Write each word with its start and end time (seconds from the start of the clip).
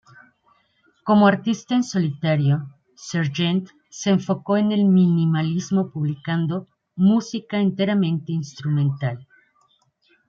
Como 1.03 1.27
artista 1.27 1.75
en 1.75 1.83
solitario, 1.83 2.73
Sergeant 2.95 3.69
se 3.91 4.09
enfocó 4.09 4.57
en 4.57 4.71
el 4.71 4.85
minimalismo, 4.85 5.91
publicando 5.91 6.67
música 6.95 7.59
enteramente 7.59 8.31
instrumental. 8.31 9.27